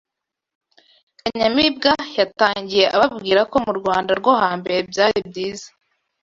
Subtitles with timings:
[1.19, 5.67] Kanyamibwa yatangiye ababwira ko mu Rwanda rwo hambere byari byiza